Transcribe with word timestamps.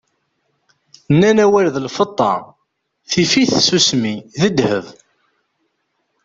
Nnan 1.13 1.37
awal 1.45 1.67
d 1.75 1.75
lfeṭṭa, 1.85 2.33
tif-it 3.09 3.51
tsusmi, 3.59 4.15
d 4.39 4.43
ddheb. 4.51 4.85